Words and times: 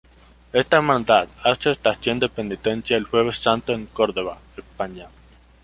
Esta 0.51 0.77
hermandad 0.77 1.27
hace 1.43 1.69
estación 1.69 2.17
de 2.17 2.27
Penitencia 2.27 2.97
el 2.97 3.03
Jueves 3.03 3.37
Santo 3.37 3.71
en 3.71 3.85
Córdoba, 3.85 4.39
España. 4.57 5.07